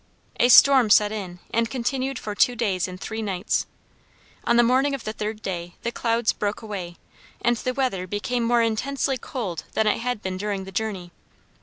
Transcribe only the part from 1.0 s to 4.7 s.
in, and continued for two days and three nights. On the